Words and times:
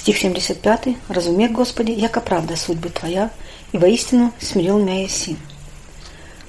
Стих 0.00 0.16
75. 0.16 0.96
«Разумей, 1.10 1.48
Господи, 1.48 1.90
яко 1.90 2.22
правда 2.22 2.56
судьбы 2.56 2.88
Твоя, 2.88 3.30
и 3.72 3.76
воистину 3.76 4.32
смирил 4.40 4.78
меня 4.78 5.02
Еси». 5.02 5.36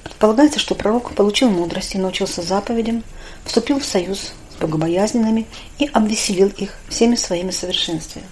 Предполагается, 0.04 0.58
что 0.58 0.74
пророк 0.74 1.14
получил 1.14 1.50
мудрость 1.50 1.94
и 1.94 1.98
научился 1.98 2.40
заповедям, 2.40 3.04
вступил 3.44 3.78
в 3.78 3.84
союз 3.84 4.32
с 4.56 4.58
богобоязненными 4.58 5.46
и 5.78 5.84
обвеселил 5.92 6.48
их 6.48 6.78
всеми 6.88 7.14
своими 7.14 7.50
совершенствами. 7.50 8.24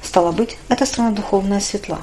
Стало 0.00 0.30
быть, 0.30 0.58
эта 0.68 0.86
страна 0.86 1.10
духовная 1.10 1.58
светла. 1.58 2.00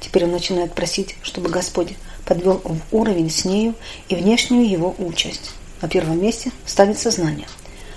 Теперь 0.00 0.24
он 0.24 0.32
начинает 0.32 0.74
просить, 0.74 1.14
чтобы 1.22 1.48
Господь 1.48 1.94
подвел 2.24 2.60
в 2.64 2.80
уровень 2.90 3.30
с 3.30 3.44
нею 3.44 3.76
и 4.08 4.16
внешнюю 4.16 4.68
его 4.68 4.96
участь. 4.98 5.52
На 5.80 5.86
первом 5.86 6.20
месте 6.20 6.50
ставит 6.66 6.98
сознание, 6.98 7.46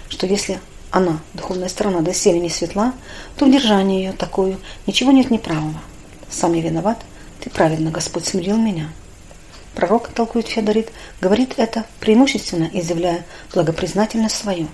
что 0.07 0.27
если 0.27 0.59
она, 0.91 1.19
духовная 1.33 1.69
сторона, 1.69 2.01
доселе 2.01 2.39
не 2.39 2.49
светла, 2.49 2.93
то 3.37 3.45
в 3.45 3.51
держании 3.51 3.99
ее 3.99 4.13
такую 4.13 4.59
ничего 4.87 5.11
нет 5.11 5.29
неправого. 5.29 5.79
Сам 6.29 6.53
я 6.53 6.61
виноват, 6.61 6.99
ты 7.39 7.49
праведно, 7.49 7.91
Господь 7.91 8.25
смирил 8.25 8.57
меня. 8.57 8.89
Пророк, 9.75 10.09
толкует 10.09 10.47
Феодорит, 10.47 10.91
говорит 11.21 11.53
это 11.57 11.85
преимущественно, 11.99 12.69
изъявляя 12.73 13.25
благопризнательность 13.53 14.35
свою. 14.35 14.67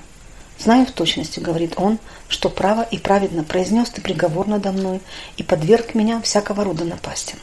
Знаю 0.58 0.86
в 0.86 0.92
точности, 0.92 1.40
говорит 1.40 1.74
он, 1.76 2.00
что 2.30 2.50
право 2.50 2.82
и 2.82 2.98
праведно 2.98 3.44
произнес 3.44 3.90
ты 3.90 4.02
приговор 4.02 4.48
надо 4.48 4.72
мной 4.72 5.02
и 5.36 5.44
подверг 5.44 5.96
меня 5.96 6.22
всякого 6.22 6.64
рода 6.64 6.86
напастям. 6.86 7.40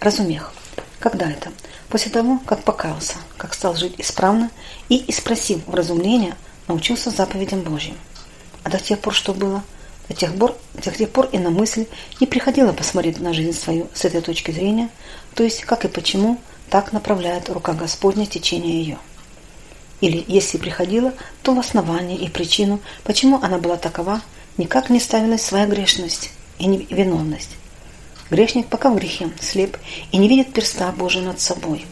Разумех. 0.00 0.52
Когда 0.98 1.30
это? 1.30 1.52
После 1.88 2.10
того, 2.10 2.40
как 2.46 2.64
покаялся, 2.64 3.14
как 3.36 3.54
стал 3.54 3.76
жить 3.76 3.94
исправно 3.98 4.50
и, 4.88 4.96
и 4.96 5.12
спросив 5.12 5.64
вразумления, 5.66 6.36
научился 6.68 7.10
заповедям 7.10 7.62
Божьим. 7.62 7.96
А 8.62 8.70
до 8.70 8.78
тех 8.78 8.98
пор 8.98 9.14
что 9.14 9.34
было? 9.34 9.62
До 10.08 10.14
тех 10.14 10.34
пор, 10.34 10.56
до 10.74 10.90
тех 10.90 11.10
пор 11.10 11.28
и 11.32 11.38
на 11.38 11.50
мысль 11.50 11.86
не 12.20 12.26
приходило 12.26 12.72
посмотреть 12.72 13.20
на 13.20 13.32
жизнь 13.32 13.58
свою 13.58 13.88
с 13.94 14.04
этой 14.04 14.20
точки 14.20 14.50
зрения, 14.50 14.90
то 15.34 15.42
есть 15.42 15.62
как 15.62 15.84
и 15.84 15.88
почему 15.88 16.38
так 16.68 16.92
направляет 16.92 17.48
рука 17.48 17.72
Господня 17.72 18.26
течение 18.26 18.80
ее. 18.80 18.98
Или, 20.00 20.22
если 20.26 20.58
приходила, 20.58 21.14
то 21.42 21.54
в 21.54 21.58
основании 21.58 22.18
и 22.18 22.28
причину, 22.28 22.80
почему 23.04 23.38
она 23.42 23.58
была 23.58 23.76
такова, 23.76 24.20
никак 24.58 24.90
не 24.90 25.00
ставилась 25.00 25.42
своя 25.42 25.66
грешность 25.66 26.30
и 26.58 26.66
невиновность. 26.66 27.50
Грешник 28.30 28.66
пока 28.66 28.90
в 28.90 28.96
грехе, 28.96 29.30
слеп 29.40 29.78
и 30.12 30.18
не 30.18 30.28
видит 30.28 30.52
перста 30.52 30.92
Божия 30.92 31.22
над 31.22 31.40
собой. 31.40 31.86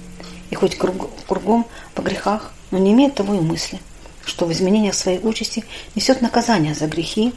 И 0.51 0.55
хоть 0.55 0.77
кругом 0.77 1.67
по 1.95 2.03
грехах, 2.03 2.53
но 2.71 2.79
не 2.79 2.93
имеет 2.93 3.15
того 3.15 3.35
и 3.35 3.41
мысли– 3.41 3.81
что 4.25 4.47
в 4.47 4.53
изменениях 4.53 4.95
своей 4.95 5.19
участи 5.19 5.65
несет 5.95 6.21
наказание 6.21 6.75
за 6.75 6.87
грехи, 6.87 7.33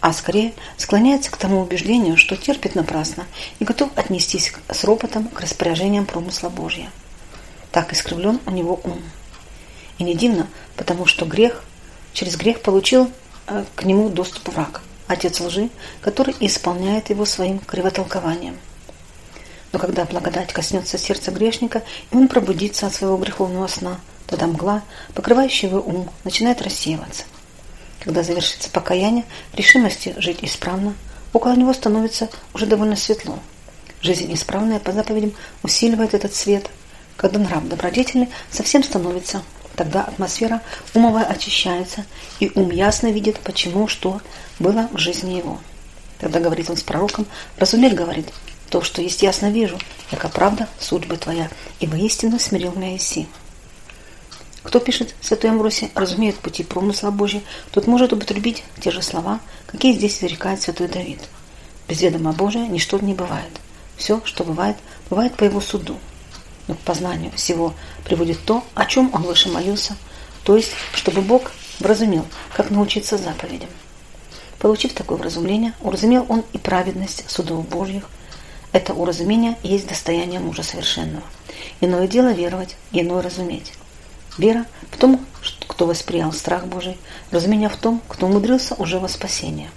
а 0.00 0.12
скорее 0.12 0.54
склоняется 0.76 1.30
к 1.30 1.36
тому 1.36 1.60
убеждению, 1.60 2.16
что 2.16 2.36
терпит 2.36 2.74
напрасно 2.74 3.26
и 3.58 3.64
готов 3.64 3.90
отнестись 3.96 4.52
с 4.68 4.84
ропотом 4.84 5.28
к 5.28 5.40
распоряжениям 5.40 6.06
промысла 6.06 6.48
Божья. 6.48 6.90
Так 7.70 7.92
искривлен 7.92 8.40
у 8.46 8.50
него 8.50 8.80
ум. 8.82 9.02
И 9.98 10.04
не 10.04 10.14
дивно, 10.14 10.46
потому 10.76 11.06
что 11.06 11.26
грех, 11.26 11.62
через 12.14 12.36
грех 12.36 12.62
получил 12.62 13.10
э, 13.46 13.64
к 13.76 13.84
нему 13.84 14.08
доступ 14.08 14.48
враг, 14.48 14.80
отец 15.06 15.38
лжи, 15.40 15.68
который 16.00 16.34
исполняет 16.40 17.10
его 17.10 17.26
своим 17.26 17.58
кривотолкованием. 17.58 18.56
Но 19.72 19.78
когда 19.78 20.04
благодать 20.04 20.52
коснется 20.52 20.98
сердца 20.98 21.30
грешника, 21.30 21.82
и 22.10 22.16
он 22.16 22.28
пробудится 22.28 22.86
от 22.86 22.94
своего 22.94 23.18
греховного 23.18 23.66
сна, 23.66 24.00
Тогда 24.30 24.46
мгла, 24.46 24.82
покрывающая 25.14 25.68
его 25.68 25.80
ум, 25.80 26.08
начинает 26.22 26.62
рассеиваться. 26.62 27.24
Когда 27.98 28.22
завершится 28.22 28.70
покаяние, 28.70 29.24
решимости 29.52 30.14
жить 30.18 30.38
исправно, 30.42 30.94
около 31.32 31.56
него 31.56 31.74
становится 31.74 32.30
уже 32.54 32.66
довольно 32.66 32.94
светло. 32.94 33.40
Жизнь 34.00 34.32
исправная 34.32 34.78
по 34.78 34.92
заповедям 34.92 35.32
усиливает 35.64 36.14
этот 36.14 36.32
свет. 36.32 36.70
Когда 37.16 37.40
нрав 37.40 37.66
добродетельный, 37.66 38.30
совсем 38.52 38.84
становится. 38.84 39.42
Тогда 39.74 40.04
атмосфера 40.04 40.62
умовая 40.94 41.24
очищается, 41.24 42.04
и 42.38 42.52
ум 42.54 42.70
ясно 42.70 43.10
видит, 43.10 43.40
почему, 43.40 43.88
что 43.88 44.20
было 44.60 44.88
в 44.92 44.98
жизни 44.98 45.34
его. 45.34 45.58
Тогда 46.18 46.38
говорит 46.38 46.70
он 46.70 46.76
с 46.76 46.82
пророком, 46.82 47.26
разуметь, 47.56 47.94
говорит, 47.94 48.28
то, 48.68 48.80
что 48.80 49.02
есть 49.02 49.22
ясно 49.22 49.50
вижу, 49.50 49.78
яко 50.12 50.28
правда 50.28 50.68
судьбы 50.78 51.16
твоя, 51.16 51.48
и 51.80 51.86
воистину 51.86 52.38
смирил 52.38 52.72
меня 52.74 52.96
Иси. 52.96 53.26
Кто 54.62 54.78
пишет 54.78 55.14
Святой 55.22 55.50
Амбросий, 55.50 55.90
разумеет 55.94 56.36
пути 56.36 56.62
промысла 56.62 57.10
Божья, 57.10 57.40
тот 57.70 57.86
может 57.86 58.12
употребить 58.12 58.62
те 58.80 58.90
же 58.90 59.00
слова, 59.00 59.40
какие 59.66 59.94
здесь 59.94 60.18
изрекает 60.18 60.60
Святой 60.60 60.88
Давид. 60.88 61.20
Без 61.88 62.02
ведома 62.02 62.32
Божия 62.32 62.66
ничто 62.66 62.98
не 62.98 63.14
бывает. 63.14 63.50
Все, 63.96 64.20
что 64.24 64.44
бывает, 64.44 64.76
бывает 65.08 65.34
по 65.34 65.44
его 65.44 65.60
суду. 65.60 65.96
Но 66.68 66.74
к 66.74 66.78
познанию 66.78 67.32
всего 67.32 67.74
приводит 68.04 68.38
то, 68.44 68.62
о 68.74 68.84
чем 68.84 69.10
он 69.14 69.22
выше 69.22 69.48
молился, 69.48 69.96
то 70.44 70.56
есть, 70.56 70.72
чтобы 70.92 71.22
Бог 71.22 71.52
вразумел, 71.80 72.26
как 72.54 72.70
научиться 72.70 73.16
заповедям. 73.16 73.70
Получив 74.58 74.92
такое 74.92 75.16
вразумление, 75.16 75.72
уразумел 75.80 76.26
он 76.28 76.44
и 76.52 76.58
праведность 76.58 77.24
судов 77.28 77.66
Божьих. 77.66 78.08
Это 78.72 78.92
уразумение 78.92 79.56
есть 79.62 79.88
достояние 79.88 80.38
мужа 80.38 80.62
совершенного. 80.62 81.24
Иное 81.80 82.06
дело 82.06 82.32
веровать, 82.32 82.76
иное 82.92 83.22
разуметь. 83.22 83.72
Вера 84.40 84.64
в 84.90 84.96
том, 84.96 85.20
кто 85.68 85.84
восприял 85.84 86.32
страх 86.32 86.64
Божий, 86.64 86.96
разумение 87.30 87.68
в 87.68 87.76
том, 87.76 88.00
кто 88.08 88.24
умудрился 88.24 88.74
уже 88.76 88.98
во 88.98 89.06
спасение. 89.06 89.68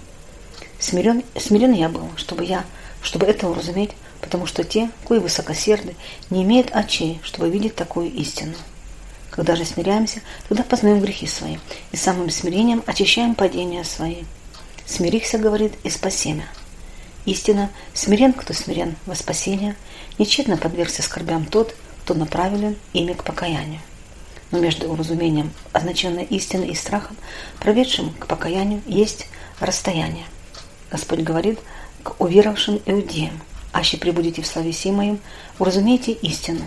Смирен, 0.79 1.21
смирен 1.37 1.73
я 1.73 1.89
был, 1.89 2.09
чтобы 2.15 2.45
я, 2.45 2.63
чтобы 3.01 3.25
это 3.25 3.49
уразуметь, 3.49 3.91
потому 4.21 4.45
что 4.45 4.63
те, 4.63 4.89
кои 5.03 5.19
высокосерды, 5.19 5.97
не 6.29 6.43
имеют 6.43 6.71
очей, 6.71 7.19
чтобы 7.23 7.49
видеть 7.49 7.75
такую 7.75 8.09
истину. 8.13 8.53
Когда 9.31 9.57
же 9.57 9.65
смиряемся, 9.65 10.21
тогда 10.47 10.63
познаем 10.63 11.01
грехи 11.01 11.27
свои, 11.27 11.57
и 11.91 11.97
самым 11.97 12.29
смирением 12.29 12.83
очищаем 12.85 13.35
падения 13.35 13.83
свои. 13.83 14.23
Смирихся, 14.85 15.39
говорит, 15.39 15.73
и 15.83 15.89
спасемя. 15.89 16.47
Истина, 17.25 17.69
смирен, 17.93 18.31
кто 18.31 18.53
смирен 18.53 18.95
во 19.07 19.15
спасение, 19.15 19.75
нечетно 20.17 20.55
подвергся 20.55 21.01
скорбям 21.01 21.47
тот, 21.47 21.75
кто 22.03 22.13
направлен 22.13 22.77
ими 22.93 23.11
к 23.11 23.25
покаянию 23.25 23.81
но 24.53 24.59
между 24.59 24.87
уразумением 24.87 25.51
означенной 25.73 26.25
истины 26.25 26.65
и 26.65 26.75
страхом, 26.75 27.17
проведшим 27.59 28.13
к 28.13 28.27
покаянию, 28.27 28.83
есть 28.85 29.25
расстояние. 29.59 30.25
Господь 30.91 31.21
говорит 31.21 31.59
к 32.03 32.21
уверовавшим 32.21 32.79
иудеям, 32.85 33.41
«Аще 33.73 33.97
прибудете 33.97 34.43
в 34.43 34.47
славе 34.47 34.71
моим, 34.91 35.19
уразумейте 35.57 36.11
истину». 36.11 36.61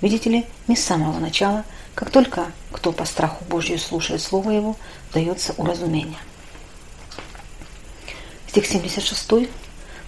Видите 0.00 0.30
ли, 0.30 0.46
не 0.68 0.76
с 0.76 0.84
самого 0.84 1.18
начала, 1.18 1.64
как 1.96 2.10
только 2.10 2.46
кто 2.70 2.92
по 2.92 3.04
страху 3.04 3.44
Божию 3.46 3.80
слушает 3.80 4.22
Слово 4.22 4.52
Его, 4.52 4.76
дается 5.12 5.52
уразумение. 5.56 6.18
Стих 8.46 8.66
76. 8.66 9.48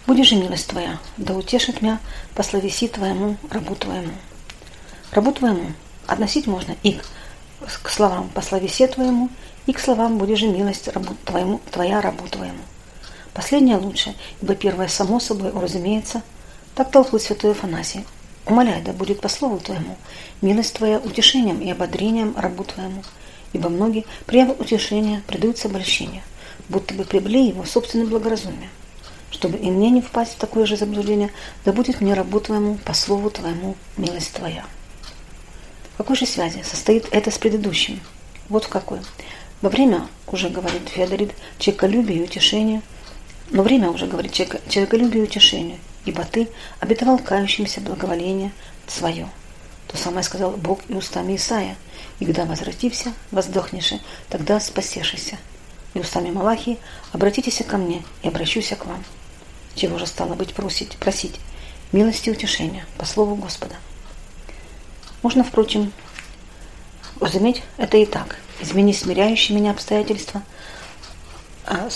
«Будешь 0.06 0.28
же 0.28 0.36
милость 0.36 0.68
Твоя, 0.68 1.00
да 1.16 1.34
утешит 1.34 1.82
меня 1.82 1.98
по 2.36 2.44
словеси 2.44 2.86
Твоему, 2.86 3.36
рабу 3.50 3.74
Твоему». 3.74 4.12
Рабу 5.10 5.32
Твоему 5.32 5.72
Относить 6.06 6.46
можно 6.46 6.76
и 6.82 6.98
к, 7.82 7.88
словам 7.88 8.28
«по 8.30 8.40
словесе 8.42 8.86
твоему», 8.86 9.30
и 9.66 9.72
к 9.72 9.78
словам 9.78 10.18
«будешь 10.18 10.40
же 10.40 10.48
милость 10.48 10.88
рабу 10.88 11.14
твоему, 11.24 11.60
твоя 11.70 12.00
рабу 12.00 12.26
твоему». 12.28 12.58
Последнее 13.34 13.78
лучше, 13.78 14.14
ибо 14.42 14.54
первое 14.54 14.88
само 14.88 15.18
собой 15.18 15.50
уразумеется. 15.50 16.22
Так 16.74 16.90
толкует 16.90 17.22
святой 17.22 17.52
Афанасий. 17.52 18.04
Умоляй, 18.46 18.82
да 18.82 18.92
будет 18.92 19.20
по 19.20 19.28
слову 19.28 19.58
твоему, 19.58 19.96
милость 20.40 20.74
твоя 20.74 20.98
утешением 20.98 21.60
и 21.60 21.70
ободрением 21.70 22.34
рабу 22.36 22.64
твоему. 22.64 23.04
Ибо 23.52 23.68
многие, 23.68 24.04
приявы 24.26 24.54
утешения, 24.54 25.22
предаются 25.26 25.68
обольщению, 25.68 26.22
будто 26.68 26.94
бы 26.94 27.04
приобрели 27.04 27.48
его 27.48 27.64
собственное 27.64 28.06
благоразумие. 28.06 28.68
Чтобы 29.30 29.58
и 29.58 29.70
мне 29.70 29.90
не 29.90 30.00
впасть 30.02 30.34
в 30.34 30.38
такое 30.38 30.66
же 30.66 30.76
заблуждение, 30.76 31.30
да 31.64 31.72
будет 31.72 32.00
мне 32.00 32.14
рабу 32.14 32.40
твоему, 32.40 32.76
по 32.84 32.94
слову 32.94 33.30
твоему, 33.30 33.76
милость 33.96 34.32
твоя. 34.32 34.64
Какой 36.02 36.16
же 36.16 36.26
связи 36.26 36.64
состоит 36.64 37.06
это 37.12 37.30
с 37.30 37.38
предыдущим? 37.38 38.00
Вот 38.48 38.64
в 38.64 38.68
какой. 38.68 38.98
Во 39.60 39.68
время, 39.68 40.08
уже 40.26 40.48
говорит 40.48 40.88
Феодорит, 40.88 41.30
человеколюбие 41.60 42.18
и 42.18 42.22
утешение, 42.24 42.82
но 43.50 43.62
время 43.62 43.88
уже 43.88 44.08
говорит 44.08 44.32
человеколюбие 44.32 45.22
и 45.22 45.26
утешение, 45.28 45.78
ибо 46.04 46.24
ты 46.24 46.48
обетовал 46.80 47.20
кающимся 47.20 47.80
благоволение 47.80 48.50
свое. 48.88 49.28
То 49.86 49.96
самое 49.96 50.24
сказал 50.24 50.50
Бог 50.56 50.80
и 50.88 50.94
устами 50.94 51.36
Исаия, 51.36 51.76
и 52.18 52.24
когда 52.24 52.46
возвратишься, 52.46 53.12
воздохнешь, 53.30 53.94
тогда 54.28 54.58
спасешься. 54.58 55.38
И 55.94 56.00
устами 56.00 56.32
Малахии 56.32 56.80
обратитесь 57.12 57.62
ко 57.64 57.76
мне, 57.76 58.02
и 58.24 58.26
обращусь 58.26 58.70
к 58.70 58.86
вам. 58.86 59.04
Чего 59.76 59.98
же 59.98 60.08
стало 60.08 60.34
быть 60.34 60.52
просить, 60.52 60.96
просить? 60.96 61.38
Милости 61.92 62.28
и 62.28 62.32
утешения, 62.32 62.86
по 62.98 63.04
слову 63.04 63.36
Господа. 63.36 63.76
Можно, 65.22 65.44
впрочем, 65.44 65.92
разуметь 67.20 67.62
это 67.76 67.96
и 67.96 68.06
так. 68.06 68.36
Измени 68.60 68.92
смиряющие 68.92 69.56
меня 69.56 69.70
обстоятельства, 69.70 70.42
а, 71.64 71.88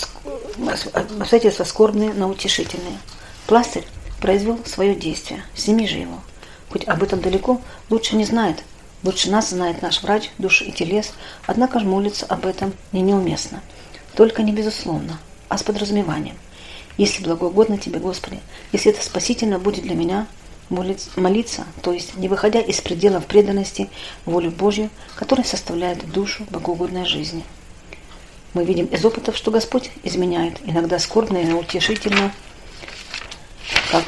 обстоятельства 1.19 1.63
скорбные, 1.63 2.13
но 2.13 2.29
утешительные. 2.29 2.97
Пластырь 3.45 3.85
произвел 4.21 4.59
свое 4.65 4.95
действие. 4.95 5.43
Сними 5.55 5.87
же 5.87 5.97
его. 5.97 6.21
Хоть 6.69 6.87
об 6.87 7.03
этом 7.03 7.21
далеко, 7.21 7.61
лучше 7.89 8.15
не 8.15 8.25
знает. 8.25 8.63
Лучше 9.03 9.29
нас 9.29 9.49
знает 9.49 9.81
наш 9.81 10.01
врач, 10.01 10.31
душ 10.37 10.61
и 10.61 10.71
телес, 10.71 11.13
однако 11.45 11.79
же 11.79 11.85
молиться 11.85 12.25
об 12.25 12.45
этом 12.45 12.73
не 12.91 13.01
неуместно. 13.01 13.61
Только 14.15 14.41
не 14.41 14.51
безусловно, 14.51 15.19
а 15.49 15.57
с 15.57 15.63
подразумеванием. 15.63 16.35
Если 16.97 17.23
благоугодно 17.23 17.77
тебе, 17.77 17.99
Господи, 17.99 18.39
если 18.71 18.91
это 18.91 19.03
спасительно 19.03 19.59
будет 19.59 19.83
для 19.83 19.95
меня, 19.95 20.25
молиться, 20.69 21.65
то 21.81 21.93
есть 21.93 22.15
не 22.17 22.27
выходя 22.27 22.59
из 22.59 22.81
пределов 22.81 23.25
преданности 23.25 23.89
волю 24.25 24.51
Божью, 24.51 24.89
которая 25.15 25.45
составляет 25.45 26.09
душу 26.11 26.45
богоугодной 26.49 27.05
жизни. 27.05 27.43
Мы 28.53 28.63
видим 28.63 28.85
из 28.85 29.03
опытов, 29.05 29.37
что 29.37 29.51
Господь 29.51 29.91
изменяет, 30.03 30.59
иногда 30.65 30.99
скорбно 30.99 31.37
и 31.37 31.51
утешительно, 31.51 32.31
как, 33.91 34.03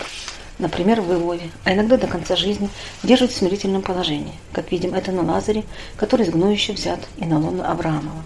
например, 0.57 1.01
в 1.01 1.11
Иове, 1.11 1.51
а 1.65 1.73
иногда 1.73 1.97
до 1.97 2.07
конца 2.07 2.35
жизни 2.35 2.69
держит 3.03 3.31
в 3.31 3.35
смирительном 3.37 3.81
положении, 3.81 4.33
как 4.51 4.71
видим 4.71 4.93
это 4.93 5.11
на 5.11 5.21
Лазаре, 5.21 5.65
который 5.97 6.25
из 6.25 6.31
гноющих 6.31 6.77
взят 6.77 6.99
и 7.17 7.25
на 7.25 7.39
лоно 7.39 7.69
Авраамова. 7.69 8.23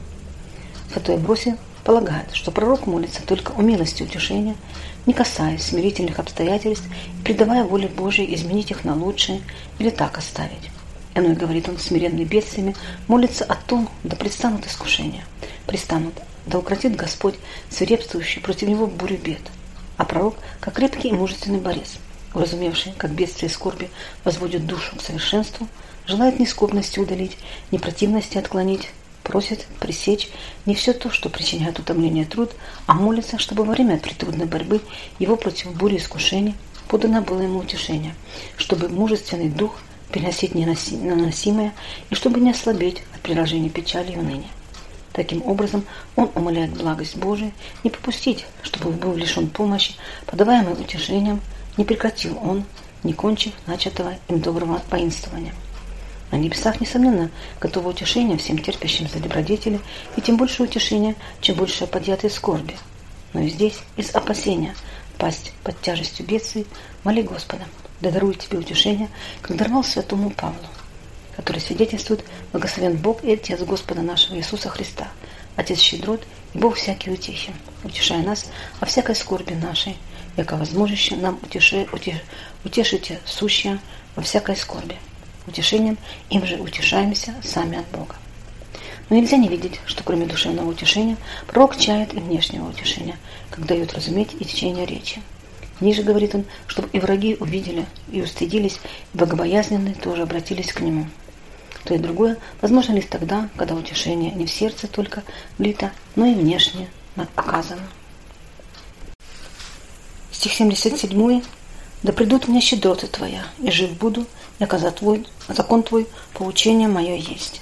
Святой 0.91 1.17
Бросил 1.17 1.57
полагает, 1.83 2.33
что 2.33 2.51
пророк 2.51 2.87
молится 2.87 3.25
только 3.25 3.53
о 3.53 3.61
милости 3.61 4.03
утешения, 4.03 4.55
не 5.05 5.13
касаясь 5.13 5.63
смирительных 5.63 6.19
обстоятельств 6.19 6.85
и 7.19 7.23
предавая 7.23 7.63
воле 7.63 7.87
Божией 7.87 8.33
изменить 8.35 8.71
их 8.71 8.85
на 8.85 8.95
лучшее 8.95 9.41
или 9.79 9.89
так 9.89 10.17
оставить. 10.17 10.71
Иной, 11.15 11.35
говорит 11.35 11.69
он, 11.69 11.77
смиренный 11.77 12.25
бедствиями, 12.25 12.75
молится 13.07 13.45
о 13.45 13.55
том, 13.55 13.89
да 14.03 14.15
предстанут 14.15 14.65
искушения. 14.65 15.23
Пристанут, 15.67 16.15
да 16.47 16.57
укротит 16.57 16.95
Господь 16.95 17.35
свирепствующий 17.69 18.41
против 18.41 18.67
него 18.67 18.87
бурю 18.87 19.17
бед. 19.17 19.41
А 19.97 20.05
пророк, 20.05 20.35
как 20.59 20.73
крепкий 20.73 21.09
и 21.09 21.13
мужественный 21.13 21.59
борец, 21.59 21.97
уразумевший, 22.33 22.93
как 22.97 23.11
бедствие 23.11 23.49
и 23.49 23.53
скорби 23.53 23.89
возводят 24.23 24.65
душу 24.65 24.95
к 24.95 25.01
совершенству, 25.01 25.67
желает 26.07 26.39
ни 26.39 26.45
скорбности 26.45 26.99
удалить, 26.99 27.37
ни 27.71 27.77
противности 27.77 28.39
отклонить, 28.39 28.89
просит 29.23 29.65
пресечь 29.79 30.29
не 30.65 30.75
все 30.75 30.93
то, 30.93 31.09
что 31.09 31.29
причиняет 31.29 31.79
утомление 31.79 32.25
труд, 32.25 32.51
а 32.85 32.93
молится, 32.93 33.39
чтобы 33.39 33.63
во 33.63 33.73
время 33.73 33.97
притрудной 33.97 34.45
борьбы 34.45 34.81
его 35.19 35.35
против 35.35 35.73
бури 35.73 35.97
искушений 35.97 36.55
подано 36.87 37.21
было 37.21 37.41
ему 37.41 37.59
утешение, 37.59 38.15
чтобы 38.57 38.89
мужественный 38.89 39.49
дух 39.49 39.75
переносить 40.11 40.53
неносимое 40.53 41.73
и 42.09 42.15
чтобы 42.15 42.39
не 42.39 42.51
ослабеть 42.51 43.01
от 43.15 43.21
приложения 43.21 43.69
печали 43.69 44.11
и 44.11 44.17
уныния. 44.17 44.49
Таким 45.11 45.43
образом, 45.45 45.85
он 46.15 46.31
умоляет 46.35 46.73
благость 46.73 47.15
Божию 47.15 47.51
не 47.83 47.89
попустить, 47.89 48.45
чтобы 48.63 48.91
был 48.91 49.15
лишен 49.15 49.47
помощи, 49.47 49.93
подаваемой 50.25 50.73
утешением, 50.73 51.39
не 51.77 51.85
прекратил 51.85 52.37
он, 52.43 52.63
не 53.03 53.13
кончив 53.13 53.53
начатого 53.67 54.15
им 54.27 54.39
доброго 54.39 54.81
воинствования. 54.89 55.53
На 56.33 56.37
небесах, 56.37 56.81
несомненно, 56.81 57.29
готово 57.61 57.89
утешение 57.89 58.39
всем 58.39 58.57
терпящим 58.57 59.07
за 59.07 59.19
добродетели, 59.19 59.79
и 60.15 60.21
тем 60.21 60.35
больше 60.35 60.63
утешения, 60.63 61.13
чем 61.41 61.55
больше 61.57 61.85
подъятой 61.85 62.31
скорби. 62.31 62.75
Но 63.33 63.41
и 63.41 63.49
здесь, 63.49 63.77
из 63.97 64.15
опасения 64.15 64.73
пасть 65.19 65.53
под 65.63 65.79
тяжестью 65.81 66.25
бедствий, 66.25 66.65
моли 67.03 67.21
Господа, 67.21 67.65
да 68.01 68.09
дарует 68.09 68.39
тебе 68.39 68.57
утешение, 68.57 69.09
как 69.43 69.57
даровал 69.57 69.83
святому 69.83 70.31
Павлу, 70.31 70.57
который 71.35 71.61
свидетельствует 71.61 72.25
благословен 72.51 72.97
Бог 72.97 73.23
и 73.23 73.33
Отец 73.33 73.61
Господа 73.61 74.01
нашего 74.01 74.35
Иисуса 74.35 74.69
Христа, 74.69 75.09
Отец 75.55 75.77
щедрот 75.77 76.23
и 76.55 76.57
Бог 76.57 76.77
всякий 76.77 77.11
утехи, 77.11 77.53
утешая 77.83 78.23
нас 78.23 78.47
о 78.79 78.87
всякой 78.87 79.13
скорби 79.13 79.53
нашей, 79.53 79.97
яко 80.35 80.57
возможище 80.57 81.15
нам 81.15 81.37
утеши, 81.43 81.87
утеш, 81.93 82.23
утешите 82.65 83.19
сущее 83.23 83.79
во 84.15 84.23
всякой 84.23 84.55
скорби 84.55 84.97
утешением, 85.47 85.97
им 86.29 86.45
же 86.45 86.55
утешаемся 86.57 87.33
сами 87.43 87.79
от 87.79 87.87
Бога. 87.87 88.15
Но 89.09 89.17
нельзя 89.17 89.37
не 89.37 89.47
видеть, 89.47 89.79
что 89.85 90.03
кроме 90.03 90.25
душевного 90.25 90.69
утешения, 90.69 91.17
пророк 91.47 91.77
чает 91.77 92.13
и 92.13 92.19
внешнего 92.19 92.69
утешения, 92.69 93.17
как 93.49 93.65
дает 93.65 93.93
разуметь 93.93 94.33
и 94.39 94.45
течение 94.45 94.85
речи. 94.85 95.21
Ниже 95.81 96.03
говорит 96.03 96.33
он, 96.35 96.45
чтобы 96.67 96.89
и 96.93 96.99
враги 96.99 97.35
увидели 97.39 97.85
и 98.11 98.21
устыдились, 98.21 98.79
и 99.13 99.17
богобоязненные 99.17 99.95
тоже 99.95 100.21
обратились 100.21 100.71
к 100.71 100.81
нему. 100.81 101.07
То 101.83 101.93
и 101.93 101.97
другое 101.97 102.37
возможно 102.61 102.93
лишь 102.93 103.07
тогда, 103.09 103.49
когда 103.57 103.75
утешение 103.75 104.31
не 104.31 104.45
в 104.45 104.51
сердце 104.51 104.87
только 104.87 105.23
влито, 105.57 105.91
но 106.15 106.25
и 106.25 106.33
внешне 106.33 106.87
оказано. 107.35 107.83
Стих 110.31 110.53
77. 110.53 111.41
«Да 112.03 112.13
придут 112.13 112.47
мне 112.47 112.61
щедроты 112.61 113.07
Твоя, 113.07 113.45
и 113.59 113.71
жив 113.71 113.91
буду, 113.97 114.25
яко 114.59 114.77
за 114.77 114.91
твой, 114.91 115.25
закон 115.47 115.83
твой, 115.83 116.07
поучение 116.33 116.87
мое 116.87 117.15
есть. 117.15 117.61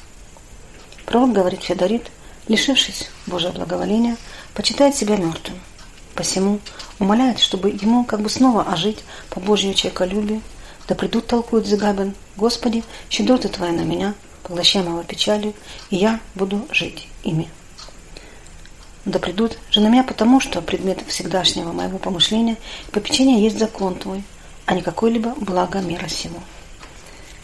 Пророк, 1.05 1.31
говорит 1.31 1.63
Федорит, 1.63 2.07
лишившись 2.47 3.09
Божьего 3.27 3.51
благоволения, 3.51 4.17
почитает 4.53 4.95
себя 4.95 5.15
мертвым. 5.15 5.59
Посему 6.15 6.59
умоляет, 6.99 7.39
чтобы 7.39 7.69
ему 7.69 8.03
как 8.03 8.21
бы 8.21 8.29
снова 8.29 8.63
ожить 8.63 8.99
по 9.29 9.39
Божьему 9.39 9.73
человеколюбию, 9.73 10.41
да 10.87 10.95
придут, 10.95 11.27
толкует 11.27 11.65
Зигабин, 11.65 12.15
Господи, 12.35 12.83
щедроты 13.09 13.47
Твоя 13.47 13.71
на 13.71 13.81
меня, 13.81 14.13
поглощаемого 14.43 15.03
печалью, 15.03 15.53
и 15.89 15.97
я 15.97 16.19
буду 16.35 16.65
жить 16.71 17.07
ими. 17.23 17.47
Да 19.05 19.17
придут 19.17 19.57
же 19.71 19.81
на 19.81 19.87
меня 19.87 20.03
потому, 20.03 20.39
что 20.39 20.61
предмет 20.61 20.99
всегдашнего 21.07 21.71
моего 21.71 21.97
помышления 21.97 22.57
и 22.87 22.91
попечения 22.91 23.39
есть 23.39 23.57
закон 23.57 23.95
Твой, 23.95 24.23
а 24.65 24.75
не 24.75 24.83
какое-либо 24.83 25.33
благо 25.37 25.79
мира 25.79 26.07
сего. 26.07 26.39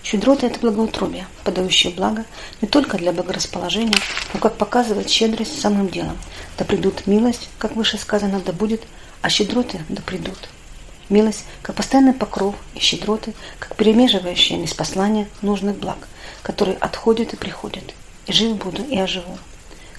Щедрота– 0.04 0.46
это 0.48 0.60
благоутробие, 0.60 1.28
подающее 1.44 1.92
благо 1.94 2.26
не 2.62 2.68
только 2.68 2.98
для 2.98 3.12
благорасположения, 3.12 3.98
но 4.34 4.40
как 4.40 4.56
показывает 4.56 5.10
щедрость 5.10 5.60
самым 5.60 5.90
делом. 5.90 6.18
Да 6.58 6.64
придут 6.64 7.08
милость, 7.08 7.50
как 7.58 7.76
выше 7.76 7.98
сказано, 7.98 8.40
да 8.40 8.54
будет, 8.54 8.84
а 9.22 9.30
щедроты 9.30 9.82
да 9.90 10.02
придут. 10.02 10.38
Милость, 11.10 11.44
как 11.62 11.76
постоянный 11.76 12.14
покров, 12.14 12.56
и 12.76 12.80
щедроты, 12.80 13.34
как 13.60 13.76
перемеживающие 13.76 14.58
неспослание 14.60 15.28
нужных 15.42 15.78
благ, 15.78 16.08
которые 16.44 16.78
отходят 16.78 17.34
и 17.34 17.38
приходят. 17.38 17.94
И 18.28 18.32
жив 18.32 18.56
буду, 18.58 18.84
и 18.84 18.98
оживу. 18.98 19.38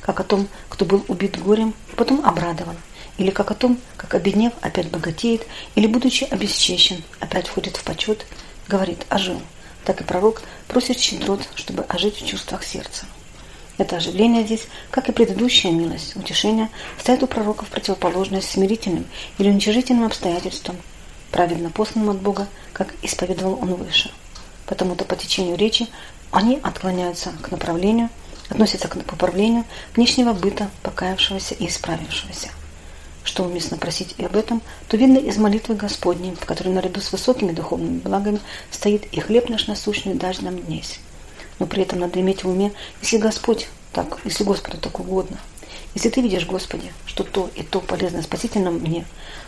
Как 0.00 0.20
о 0.20 0.24
том, 0.24 0.48
кто 0.68 0.84
был 0.84 1.04
убит 1.08 1.42
горем, 1.42 1.74
потом 1.96 2.24
обрадован. 2.24 2.76
Или 3.16 3.30
как 3.30 3.50
о 3.50 3.54
том, 3.54 3.78
как 3.96 4.14
обеднев 4.14 4.52
опять 4.60 4.90
богатеет, 4.90 5.46
или 5.74 5.86
будучи 5.86 6.24
обесчещен, 6.24 7.02
опять 7.20 7.48
входит 7.48 7.76
в 7.76 7.84
почет, 7.84 8.26
говорит 8.68 9.06
«ожил» 9.10 9.40
так 9.88 10.02
и 10.02 10.04
пророк 10.04 10.42
просит 10.66 11.00
щедрот, 11.00 11.48
чтобы 11.54 11.82
ожить 11.84 12.20
в 12.20 12.26
чувствах 12.26 12.62
сердца. 12.62 13.06
Это 13.78 13.96
оживление 13.96 14.44
здесь, 14.44 14.68
как 14.90 15.08
и 15.08 15.12
предыдущая 15.12 15.70
милость, 15.70 16.14
утешение, 16.14 16.68
стоит 17.00 17.22
у 17.22 17.26
пророка 17.26 17.64
в 17.64 17.68
противоположность 17.68 18.50
смирительным 18.50 19.06
или 19.38 19.48
уничижительным 19.48 20.04
обстоятельствам, 20.04 20.76
праведно 21.30 21.70
посланным 21.70 22.10
от 22.10 22.20
Бога, 22.20 22.48
как 22.74 22.94
исповедовал 23.00 23.58
он 23.62 23.76
выше. 23.76 24.10
Потому-то 24.66 25.06
по 25.06 25.16
течению 25.16 25.56
речи 25.56 25.86
они 26.32 26.60
отклоняются 26.62 27.32
к 27.40 27.50
направлению, 27.50 28.10
относятся 28.48 28.88
к 28.88 29.02
поправлению 29.04 29.64
внешнего 29.94 30.32
быта 30.32 30.70
покаявшегося 30.82 31.54
и 31.54 31.68
исправившегося 31.68 32.50
что 33.28 33.44
уместно 33.44 33.76
просить 33.76 34.14
и 34.16 34.24
об 34.24 34.36
этом, 34.36 34.62
то 34.88 34.96
видно 34.96 35.18
из 35.18 35.36
молитвы 35.36 35.74
Господней, 35.74 36.34
в 36.34 36.46
которой 36.46 36.70
наряду 36.70 37.00
с 37.00 37.12
высокими 37.12 37.52
духовными 37.52 37.98
благами 37.98 38.40
стоит 38.70 39.04
и 39.12 39.20
хлеб 39.20 39.50
наш 39.50 39.66
насущный 39.66 40.14
дашь 40.14 40.40
нам 40.40 40.58
днесь. 40.58 40.98
Но 41.58 41.66
при 41.66 41.82
этом 41.82 42.00
надо 42.00 42.20
иметь 42.20 42.42
в 42.42 42.48
уме, 42.48 42.72
если 43.02 43.18
Господь 43.18 43.68
так, 43.92 44.18
если 44.24 44.44
Господу 44.44 44.78
так 44.78 44.98
угодно, 44.98 45.36
если 45.94 46.08
ты 46.08 46.22
видишь, 46.22 46.46
Господи, 46.46 46.90
что 47.04 47.22
то 47.22 47.50
и 47.54 47.62
то 47.62 47.80
полезно 47.80 48.22
спасительно 48.22 48.70
мне, 48.70 49.04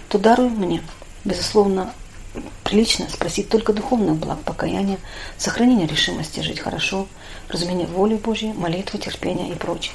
то 0.08 0.18
даруй 0.18 0.50
мне, 0.50 0.82
безусловно, 1.24 1.94
прилично 2.64 3.08
спросить 3.08 3.48
только 3.48 3.72
духовных 3.72 4.16
благ, 4.16 4.40
покаяния, 4.42 4.98
сохранения 5.36 5.86
решимости 5.86 6.40
жить 6.40 6.60
хорошо, 6.60 7.06
разумения 7.48 7.86
воли 7.86 8.14
Божьей, 8.14 8.52
молитвы, 8.52 8.98
терпения 8.98 9.50
и 9.50 9.54
прочее. 9.54 9.94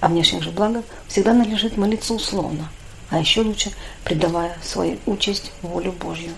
А 0.00 0.08
внешних 0.08 0.42
же 0.42 0.50
благах 0.50 0.84
всегда 1.08 1.34
надлежит 1.34 1.76
молиться 1.76 2.14
условно, 2.14 2.70
а 3.10 3.18
еще 3.18 3.42
лучше 3.42 3.72
предавая 4.04 4.56
свою 4.62 4.98
участь 5.06 5.52
волю 5.62 5.92
Божью. 5.92 6.32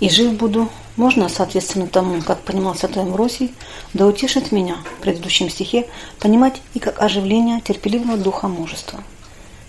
И 0.00 0.08
жив 0.08 0.32
буду, 0.32 0.70
можно, 0.96 1.28
соответственно 1.28 1.86
тому, 1.86 2.22
как 2.22 2.40
понимал 2.40 2.74
Святой 2.74 3.02
Амвросий, 3.02 3.54
да 3.92 4.06
утешит 4.06 4.50
меня 4.50 4.76
в 4.96 5.02
предыдущем 5.02 5.50
стихе 5.50 5.86
понимать 6.18 6.62
и 6.72 6.78
как 6.78 7.02
оживление 7.02 7.60
терпеливого 7.60 8.16
духа 8.16 8.48
мужества. 8.48 9.04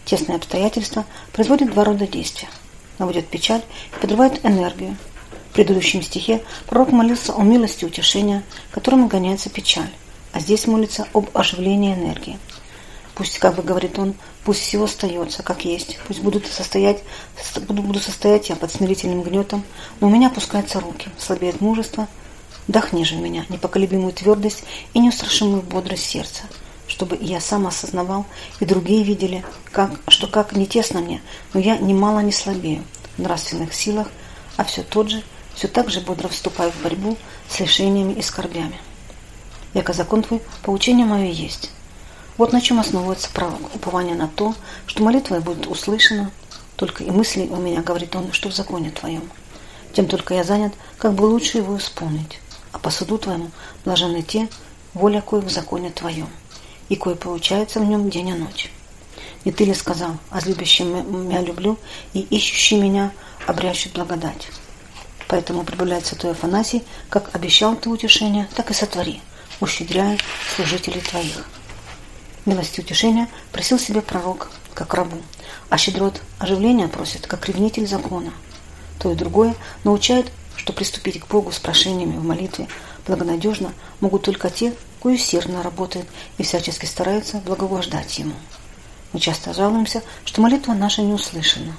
Тесные 0.06 0.38
обстоятельства 0.38 1.06
производят 1.34 1.72
два 1.72 1.84
рода 1.84 2.08
действия. 2.08 2.48
Наводят 3.02 3.26
печаль 3.26 3.64
и 3.98 4.00
подрывают 4.00 4.46
энергию. 4.46 4.96
В 5.50 5.56
предыдущем 5.56 6.04
стихе 6.04 6.44
пророк 6.68 6.92
молился 6.92 7.34
о 7.34 7.42
милости 7.42 7.84
утешения, 7.84 8.44
которым 8.70 9.08
гоняется 9.08 9.50
печаль, 9.50 9.90
а 10.34 10.40
здесь 10.40 10.68
молится 10.68 11.08
об 11.14 11.28
оживлении 11.34 11.96
энергии. 11.96 12.38
Пусть, 13.16 13.40
как 13.40 13.56
бы 13.56 13.64
говорит 13.64 13.98
он, 13.98 14.14
пусть 14.44 14.62
все 14.62 14.84
остается, 14.84 15.42
как 15.42 15.66
есть. 15.66 15.98
Пусть 16.08 16.22
будут 16.22 16.46
состоять, 16.46 17.02
буду, 17.68 17.82
буду 17.82 18.00
состоять 18.00 18.50
я 18.50 18.56
под 18.56 18.72
смирительным 18.72 19.24
гнетом, 19.24 19.64
но 20.00 20.06
у 20.06 20.12
меня 20.12 20.28
опускаются 20.28 20.80
руки, 20.80 21.10
слабеет 21.18 21.60
мужество. 21.60 22.08
Вдохни 22.68 23.04
же 23.04 23.16
в 23.16 23.20
меня 23.20 23.48
непоколебимую 23.50 24.14
твердость 24.14 24.64
и 24.94 25.00
неустрашимую 25.00 25.64
бодрость 25.64 26.06
сердца, 26.06 26.44
чтобы 27.02 27.18
я 27.20 27.42
сам 27.42 27.66
осознавал 27.66 28.28
и 28.60 28.66
другие 28.66 29.04
видели, 29.04 29.44
как, 29.72 29.90
что 30.08 30.28
как 30.28 30.56
не 30.56 30.68
тесно 30.68 31.00
мне, 31.00 31.20
но 31.52 31.60
я 31.60 31.80
немало 31.80 32.20
не 32.20 32.32
слабею 32.32 32.84
в 33.18 33.24
нравственных 33.24 33.74
силах, 33.74 34.08
а 34.56 34.64
все 34.66 34.84
тот 34.84 35.10
же, 35.10 35.24
все 35.56 35.68
так 35.68 35.90
же 35.90 36.02
бодро 36.02 36.28
вступаю 36.28 36.72
в 36.72 36.84
борьбу 36.84 37.18
с 37.50 37.60
лишениями 37.60 38.14
и 38.14 38.22
скорбями. 38.22 38.80
Яко 39.74 39.94
закон 39.94 40.22
твой, 40.22 40.44
поучение 40.62 41.08
мое 41.08 41.32
есть. 41.32 41.72
Вот 42.38 42.54
на 42.54 42.62
чем 42.62 42.80
основывается 42.80 43.32
пророк, 43.34 43.74
упование 43.74 44.16
на 44.16 44.28
то, 44.28 44.54
что 44.86 45.02
молитва 45.02 45.40
будет 45.40 45.66
услышана, 45.66 46.30
только 46.76 47.04
и 47.04 47.10
мысли 47.10 47.48
у 47.48 47.56
меня, 47.56 47.82
говорит 47.82 48.16
он, 48.16 48.32
что 48.32 48.52
в 48.52 48.56
законе 48.56 48.92
твоем. 48.92 49.28
Тем 49.92 50.06
только 50.06 50.36
я 50.36 50.44
занят, 50.44 50.76
как 51.00 51.16
бы 51.16 51.24
лучше 51.24 51.58
его 51.58 51.76
исполнить. 51.80 52.40
А 52.72 52.78
по 52.78 52.92
суду 52.92 53.18
твоему 53.18 53.50
блажены 53.86 54.22
те, 54.22 54.48
воля 54.94 55.22
кое 55.22 55.42
в 55.42 55.50
законе 55.50 55.90
твоем, 55.90 56.30
и 56.92 56.98
кое 56.98 57.16
получается 57.16 57.80
в 57.80 57.86
нем 57.86 58.10
день 58.10 58.28
и 58.28 58.34
ночь. 58.34 58.70
Не 59.46 59.54
ты 59.54 59.64
ли 59.64 59.74
сказал, 59.74 60.18
а 60.30 60.42
любящим 60.42 61.26
меня 61.26 61.40
люблю, 61.40 61.78
и 62.12 62.20
ищущий 62.20 62.82
меня 62.82 63.14
обрящут 63.48 63.94
благодать. 63.94 64.50
Поэтому 65.30 65.64
прибавляет 65.64 66.06
святой 66.06 66.32
Афанасий, 66.32 66.84
как 67.10 67.34
обещал 67.34 67.78
ты 67.78 67.90
утешение, 67.90 68.50
так 68.56 68.72
и 68.72 68.74
сотвори, 68.74 69.22
ущедряя 69.62 70.18
служителей 70.54 71.00
твоих. 71.00 71.48
Милости 72.46 72.82
утешения 72.82 73.30
просил 73.54 73.80
себе 73.80 74.02
пророк, 74.02 74.52
как 74.74 74.94
рабу, 74.94 75.16
а 75.70 75.78
щедрот 75.78 76.22
оживления 76.40 76.90
просит, 76.90 77.26
как 77.26 77.48
ревнитель 77.48 77.88
закона. 77.88 78.34
То 79.00 79.14
и 79.14 79.16
другое 79.16 79.56
научает, 79.86 80.30
что 80.58 80.74
приступить 80.74 81.22
к 81.22 81.28
Богу 81.28 81.54
с 81.54 81.60
прошениями 81.60 82.18
в 82.18 82.26
молитве 82.26 82.68
благонадежно 83.08 83.72
могут 84.02 84.24
только 84.24 84.50
те, 84.50 84.74
кто 85.02 85.10
усердно 85.10 85.64
работает 85.64 86.06
и 86.38 86.44
всячески 86.44 86.86
старается 86.86 87.38
благовождать 87.38 88.20
Ему. 88.20 88.36
Мы 89.14 89.20
часто 89.20 89.52
жалуемся, 89.52 90.04
что 90.26 90.42
молитва 90.42 90.74
наша 90.74 91.02
не 91.02 91.12
услышана. 91.12 91.76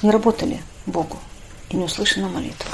Не 0.00 0.10
работали 0.10 0.62
Богу 0.86 1.18
и 1.68 1.76
не 1.76 1.84
услышана 1.84 2.26
молитва. 2.26 2.70